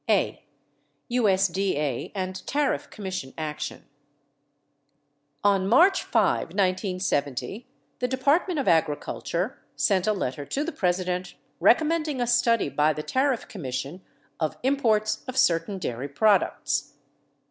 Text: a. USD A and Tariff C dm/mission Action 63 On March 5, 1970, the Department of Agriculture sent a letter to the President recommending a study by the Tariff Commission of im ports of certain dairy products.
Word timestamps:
a. 0.09 0.43
USD 1.11 1.75
A 1.75 2.11
and 2.15 2.41
Tariff 2.47 2.85
C 2.85 2.89
dm/mission 2.89 3.33
Action 3.37 3.77
63 3.77 3.93
On 5.43 5.67
March 5.67 6.01
5, 6.01 6.39
1970, 6.55 7.67
the 7.99 8.07
Department 8.07 8.59
of 8.59 8.67
Agriculture 8.67 9.61
sent 9.75 10.07
a 10.07 10.13
letter 10.13 10.43
to 10.43 10.63
the 10.63 10.71
President 10.71 11.35
recommending 11.59 12.19
a 12.19 12.25
study 12.25 12.67
by 12.67 12.93
the 12.93 13.03
Tariff 13.03 13.47
Commission 13.47 14.01
of 14.39 14.57
im 14.63 14.75
ports 14.77 15.23
of 15.27 15.37
certain 15.37 15.77
dairy 15.77 16.09
products. 16.09 16.93